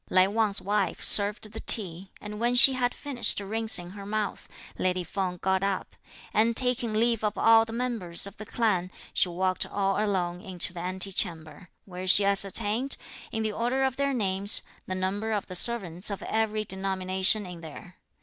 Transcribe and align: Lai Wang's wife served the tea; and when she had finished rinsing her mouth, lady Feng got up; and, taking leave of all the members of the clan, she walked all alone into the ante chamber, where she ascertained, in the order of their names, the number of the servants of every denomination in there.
Lai 0.09 0.25
Wang's 0.27 0.59
wife 0.59 1.03
served 1.03 1.51
the 1.51 1.59
tea; 1.59 2.09
and 2.19 2.39
when 2.39 2.55
she 2.55 2.73
had 2.73 2.91
finished 2.91 3.39
rinsing 3.39 3.91
her 3.91 4.03
mouth, 4.03 4.47
lady 4.79 5.03
Feng 5.03 5.37
got 5.37 5.61
up; 5.61 5.95
and, 6.33 6.57
taking 6.57 6.91
leave 6.91 7.23
of 7.23 7.37
all 7.37 7.65
the 7.65 7.71
members 7.71 8.25
of 8.25 8.37
the 8.37 8.45
clan, 8.47 8.89
she 9.13 9.29
walked 9.29 9.63
all 9.63 10.03
alone 10.03 10.41
into 10.41 10.73
the 10.73 10.81
ante 10.81 11.11
chamber, 11.11 11.69
where 11.85 12.07
she 12.07 12.25
ascertained, 12.25 12.97
in 13.31 13.43
the 13.43 13.51
order 13.53 13.83
of 13.83 13.95
their 13.95 14.11
names, 14.11 14.63
the 14.87 14.95
number 14.95 15.31
of 15.31 15.45
the 15.45 15.53
servants 15.53 16.09
of 16.09 16.23
every 16.23 16.65
denomination 16.65 17.45
in 17.45 17.61
there. 17.61 17.97